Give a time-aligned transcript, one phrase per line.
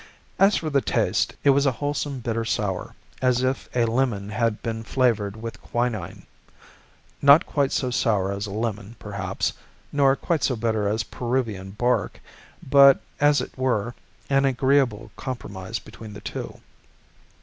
[0.39, 4.63] As for the taste, it was a wholesome bitter sour, as if a lemon had
[4.63, 6.25] been flavored with quinine;
[7.21, 9.53] not quite so sour as a lemon, perhaps,
[9.91, 12.19] nor quite so bitter as Peruvian bark,
[12.67, 13.93] but, as it were,
[14.27, 16.59] an agreeable compromise between the two.